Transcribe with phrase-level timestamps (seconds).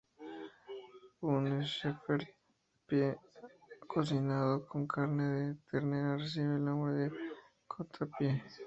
[1.31, 1.43] Un
[1.73, 2.29] "shepherd's
[2.87, 3.11] pie"
[3.93, 7.11] cocinado con carne de ternera recibe el nombre de
[7.67, 8.43] "cottage pie".